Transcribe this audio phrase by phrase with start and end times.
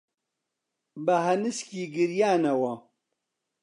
[1.05, 2.73] بە هەنسکی گریانەوە